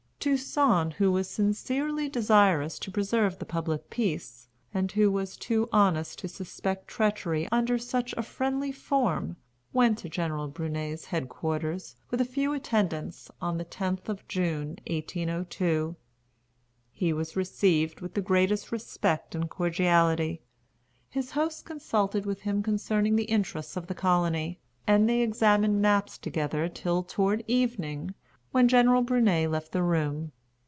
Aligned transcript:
Toussaint, 0.21 0.93
who 0.99 1.11
was 1.11 1.27
sincerely 1.27 2.07
desirous 2.07 2.77
to 2.77 2.91
preserve 2.91 3.39
the 3.39 3.45
public 3.45 3.89
peace, 3.89 4.47
and 4.71 4.91
who 4.91 5.11
was 5.11 5.35
too 5.35 5.67
honest 5.73 6.19
to 6.19 6.27
suspect 6.27 6.87
treachery 6.87 7.47
under 7.51 7.79
such 7.79 8.13
a 8.15 8.21
friendly 8.21 8.71
form, 8.71 9.37
went 9.73 9.97
to 9.97 10.09
General 10.09 10.47
Brunet's 10.47 11.05
head 11.05 11.27
quarters, 11.27 11.95
with 12.11 12.21
a 12.21 12.25
few 12.25 12.53
attendants, 12.53 13.31
on 13.41 13.57
the 13.57 13.65
10th 13.65 14.09
of 14.09 14.27
June, 14.27 14.77
1802. 14.85 15.95
He 16.91 17.11
was 17.11 17.35
received 17.35 18.01
with 18.01 18.13
the 18.13 18.21
greatest 18.21 18.71
respect 18.71 19.33
and 19.33 19.49
cordiality. 19.49 20.43
His 21.09 21.31
host 21.31 21.65
consulted 21.65 22.27
with 22.27 22.41
him 22.41 22.61
concerning 22.61 23.15
the 23.15 23.23
interests 23.23 23.75
of 23.75 23.87
the 23.87 23.95
colony; 23.95 24.59
and 24.85 25.09
they 25.09 25.21
examined 25.21 25.81
maps 25.81 26.19
together 26.19 26.69
till 26.69 27.01
toward 27.01 27.43
evening, 27.47 28.13
when 28.53 28.67
General 28.67 29.01
Brunet 29.01 29.49
left 29.49 29.71
the 29.71 29.81
room. 29.81 30.29